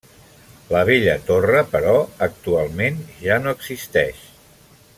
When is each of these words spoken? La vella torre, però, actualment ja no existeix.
La 0.75 0.79
vella 0.89 1.13
torre, 1.27 1.61
però, 1.75 1.93
actualment 2.29 2.99
ja 3.27 3.39
no 3.45 3.55
existeix. 3.59 4.25